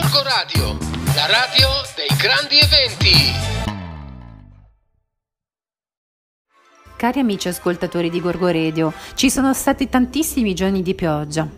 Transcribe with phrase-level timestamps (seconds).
[0.00, 0.78] Gorgo Radio,
[1.16, 3.10] la radio dei grandi eventi.
[6.96, 11.48] Cari amici ascoltatori di Gorgo Radio, ci sono stati tantissimi giorni di pioggia.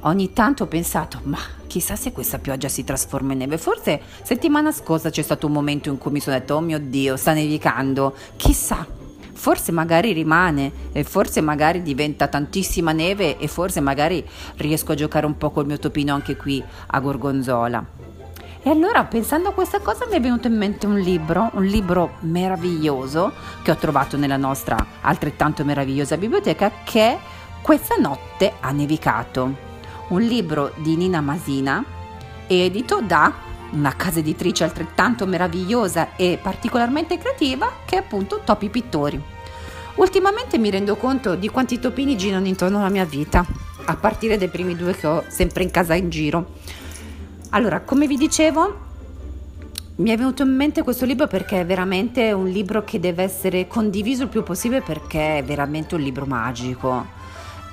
[0.00, 3.58] Ogni tanto ho pensato, ma chissà se questa pioggia si trasforma in neve.
[3.58, 7.18] Forse settimana scorsa c'è stato un momento in cui mi sono detto, oh mio Dio,
[7.18, 8.16] sta nevicando.
[8.36, 8.86] Chissà,
[9.38, 14.22] forse magari rimane e forse magari diventa tantissima neve e forse magari
[14.56, 17.84] riesco a giocare un po' col mio topino anche qui a Gorgonzola.
[18.60, 22.16] E allora pensando a questa cosa mi è venuto in mente un libro, un libro
[22.20, 27.18] meraviglioso che ho trovato nella nostra altrettanto meravigliosa biblioteca che
[27.60, 29.54] Questa notte ha nevicato,
[30.08, 31.84] un libro di Nina Masina
[32.46, 39.22] edito da una casa editrice altrettanto meravigliosa e particolarmente creativa che è appunto Topi Pittori.
[39.96, 43.44] Ultimamente mi rendo conto di quanti topini girano intorno alla mia vita,
[43.84, 46.52] a partire dai primi due che ho sempre in casa in giro.
[47.50, 48.86] Allora, come vi dicevo,
[49.96, 53.66] mi è venuto in mente questo libro perché è veramente un libro che deve essere
[53.66, 57.04] condiviso il più possibile perché è veramente un libro magico.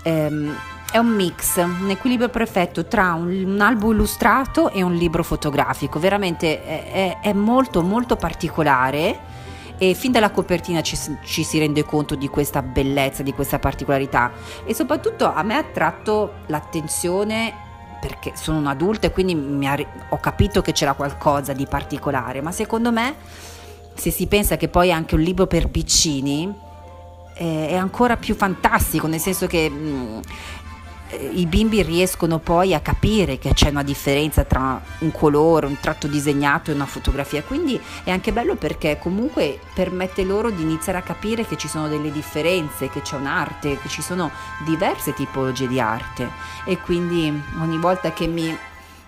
[0.01, 0.55] Ehm,
[0.91, 5.99] è un mix, un equilibrio perfetto tra un, un, albo illustrato e un libro fotografico.
[5.99, 9.33] Veramente è, è, molto molto particolare
[9.77, 14.31] e fin dalla copertina ci, ci, si rende conto di questa bellezza, di questa particolarità
[14.63, 17.53] e soprattutto a me ha attratto l'attenzione
[17.99, 19.77] perché sono un adulto e quindi ha,
[20.09, 23.15] ho capito che c'era qualcosa di particolare, ma secondo me
[23.95, 26.63] se si pensa che poi è anche un libro per piccini
[27.35, 30.19] eh, è ancora più fantastico, nel senso che mh, mm,
[31.15, 36.07] i bimbi riescono poi a capire che c'è una differenza tra un colore, un tratto
[36.07, 37.43] disegnato e una fotografia.
[37.43, 41.87] Quindi è anche bello perché comunque permette loro di iniziare a capire che ci sono
[41.87, 44.31] delle differenze, che c'è un'arte, che ci sono
[44.65, 46.29] diverse tipologie di arte.
[46.65, 48.55] E quindi ogni volta che mi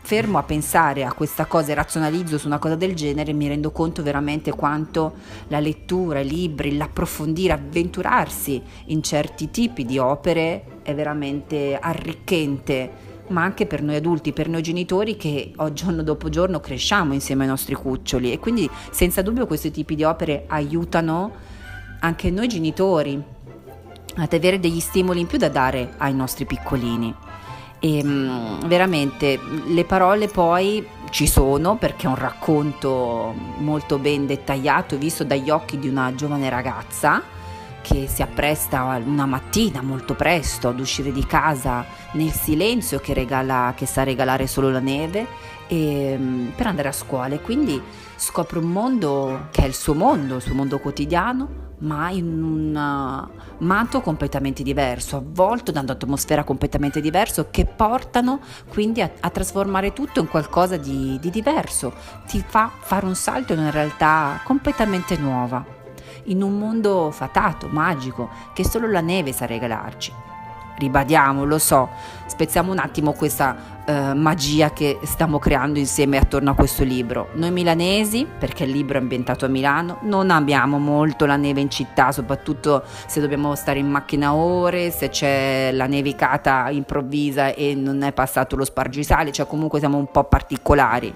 [0.08, 3.72] fermo a pensare a questa cosa e razionalizzo su una cosa del genere, mi rendo
[3.72, 5.16] conto veramente quanto
[5.50, 13.44] la lettura, i libri, l'approfondire, avventurarsi in certi tipi di opere è veramente arricchente ma
[13.44, 17.76] anche per noi adulti, per noi genitori che giorno dopo giorno cresciamo insieme ai nostri
[17.76, 21.34] cuccioli e quindi senza dubbio questi tipi di opere aiutano
[22.00, 23.22] anche noi genitori
[24.16, 27.14] ad avere degli stimoli in più da dare ai nostri piccolini.
[27.80, 29.38] E mm, veramente
[29.68, 35.78] le parole poi ci sono perché è un racconto molto ben dettagliato visto dagli occhi
[35.78, 37.36] di una giovane ragazza
[37.88, 43.74] che si appresta una mattina molto presto ad uscire di casa nel silenzio che, regala,
[43.78, 45.26] che sa regalare solo la neve
[45.68, 47.36] e, mm, per andare a scuola.
[47.36, 47.82] E quindi
[48.18, 52.76] scopre un mondo che è il suo mondo, il suo mondo quotidiano ma in un
[52.76, 59.94] uh, manto completamente diverso, avvolto da un'atmosfera completamente diversa che portano quindi a, a, trasformare
[59.94, 61.94] tutto in qualcosa di, di diverso,
[62.26, 65.77] ti fa fare un salto in una realtà completamente nuova,
[66.26, 70.14] in un mondo fatato, magico, che solo la neve sa regalarci
[70.78, 71.90] ribadiamo, lo so,
[72.26, 77.30] spezziamo un attimo questa eh, magia che stiamo creando insieme attorno a questo libro.
[77.34, 81.70] Noi milanesi, perché il libro è ambientato a Milano, non abbiamo molto la neve in
[81.70, 88.04] città, soprattutto se dobbiamo stare in macchina ore, se c'è la nevicata improvvisa e non
[88.04, 91.14] è passato lo spargisale, cioè comunque siamo un po' particolari.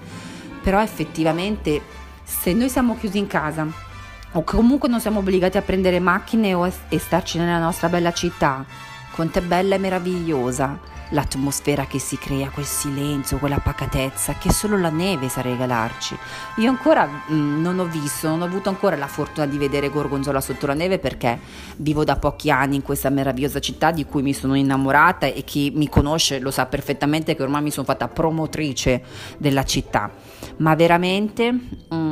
[0.61, 1.81] Però effettivamente
[2.23, 3.90] se noi siamo chiusi in casa
[4.34, 8.66] o comunque non siamo obbligati a prendere macchine o e starci nella nostra bella città,
[9.14, 14.78] quanto è bella e meravigliosa l'atmosfera che si crea, quel silenzio, quella pacatezza che solo
[14.78, 16.18] la neve sa regalarci.
[16.58, 19.90] Io ancora mh, mm, non ho visto, non ho avuto ancora la fortuna di vedere
[19.90, 21.40] Gorgonzola sotto la neve perché
[21.78, 25.72] vivo da pochi anni in questa meravigliosa città di cui mi sono innamorata e chi
[25.75, 29.03] mi conosce lo sa perfettamente che ormai mi sono fatta promotrice
[29.38, 30.09] della città.
[30.58, 32.10] Ma veramente mh, mm,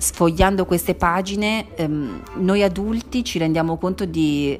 [0.00, 4.58] sfogliando queste pagine ehm, noi adulti ci rendiamo conto di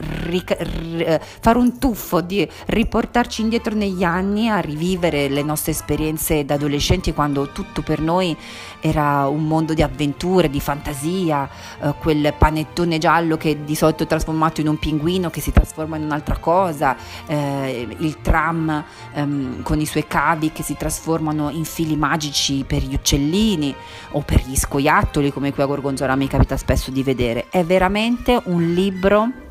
[0.00, 6.44] ric- r- fare un tuffo, di riportarci indietro negli anni a rivivere le nostre esperienze
[6.44, 8.36] da adolescenti quando tutto per noi
[8.80, 11.48] era un mondo di avventure, di fantasia,
[11.82, 15.96] eh, quel panettone giallo che di solito è trasformato in un pinguino che si trasforma
[15.96, 16.96] in un'altra cosa,
[17.26, 22.82] eh, il tram ehm, con i suoi cavi che si trasformano in fili magici per
[22.82, 23.74] gli uccellini
[24.12, 27.46] o per gli scoiattoli come qui a Gorgonzola mi capita spesso di vedere.
[27.50, 29.48] È veramente un libro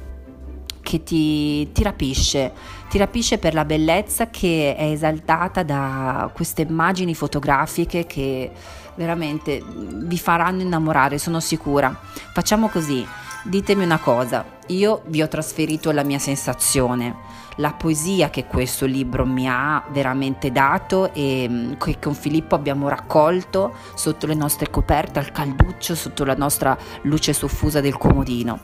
[0.89, 2.51] che ti, ti, rapisce,
[2.89, 8.49] ti rapisce per la bellezza che è esaltata da queste immagini fotografiche che
[8.95, 11.95] veramente vi faranno innamorare, sono sicura.
[12.33, 13.05] Facciamo così,
[13.43, 17.15] ditemi una cosa, io vi ho trasferito la mia sensazione,
[17.57, 22.87] la poesia che questo libro mi ha veramente dato e mm, che con Filippo abbiamo
[22.87, 28.59] raccolto sotto le nostre coperte al calduccio, sotto la nostra luce soffusa del comodino.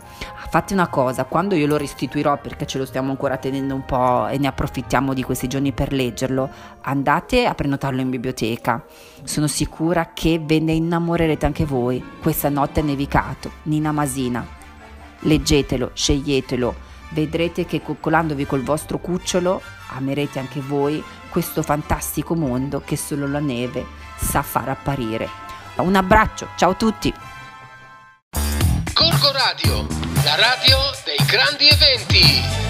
[0.50, 4.28] Fate una cosa, quando io lo restituirò perché ce lo stiamo ancora tenendo un po'
[4.28, 6.50] e ne approfittiamo di questi giorni per leggerlo,
[6.82, 8.86] andate a prenotarlo in biblioteca.
[9.24, 12.04] Sono sicura che ve ne innamorerete anche voi.
[12.22, 14.55] Questa notte è nevicato, Nina Masina.
[15.20, 16.76] Leggetelo, sceglietelo,
[17.10, 23.40] vedrete che coccolandovi col vostro cucciolo amerete anche voi questo fantastico mondo che solo la
[23.40, 23.86] neve
[24.18, 25.28] sa far apparire.
[25.78, 27.14] Un abbraccio, ciao a tutti!
[28.94, 29.88] Corco Radio,
[30.24, 32.65] la radio dei grandi eventi.